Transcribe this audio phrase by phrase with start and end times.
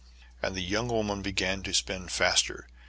[0.41, 2.67] "And the young woman began to spin faster.